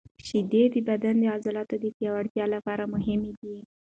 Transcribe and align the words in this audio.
شیدې 0.27 0.63
د 0.73 0.75
بدن 0.87 1.15
د 1.19 1.23
عضلاتو 1.35 1.75
د 1.83 1.85
پیاوړتیا 1.97 2.45
لپاره 2.55 2.83
مهمې 2.93 3.31
دي. 3.41 3.55